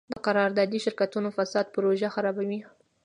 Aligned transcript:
د 0.13 0.13
قراردادي 0.27 0.79
شرکتونو 0.85 1.29
فساد 1.37 1.65
پروژه 1.75 2.07
خرابوي. 2.15 2.59